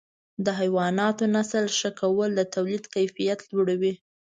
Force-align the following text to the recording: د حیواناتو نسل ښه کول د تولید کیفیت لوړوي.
د 0.45 0.47
حیواناتو 0.59 1.23
نسل 1.35 1.65
ښه 1.77 1.89
کول 1.99 2.29
د 2.35 2.41
تولید 2.55 2.83
کیفیت 2.95 3.39
لوړوي. 3.51 3.93